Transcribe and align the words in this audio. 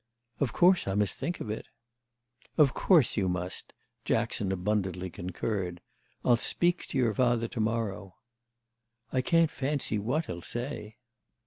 "Of 0.39 0.51
course 0.51 0.87
I 0.87 0.95
must 0.95 1.13
think 1.13 1.39
of 1.41 1.51
it." 1.51 1.67
"Of 2.57 2.73
course 2.73 3.17
you 3.17 3.29
must!" 3.29 3.71
Jackson 4.03 4.51
abundantly 4.51 5.11
concurred. 5.11 5.79
"I'll 6.25 6.37
speak 6.37 6.87
to 6.87 6.97
your 6.97 7.13
father 7.13 7.47
to 7.49 7.59
morrow." 7.59 8.15
"I 9.13 9.21
can't 9.21 9.51
fancy 9.51 9.99
what 9.99 10.25
he'll 10.25 10.41
say." 10.41 10.97